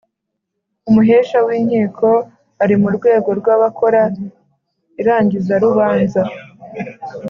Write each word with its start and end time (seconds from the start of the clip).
Umuhesha 0.89 1.37
w’inkiko 1.47 2.07
ari 2.63 2.75
mu 2.81 2.89
rwego 2.95 3.29
rw’abakora 3.39 4.01
irangizarubanza 5.01 6.21